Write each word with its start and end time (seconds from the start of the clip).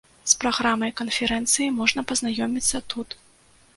З 0.31 0.37
праграмай 0.43 0.93
канферэнцыі 1.01 1.67
можна 1.79 2.05
пазнаёміцца 2.13 2.83
тут. 2.95 3.09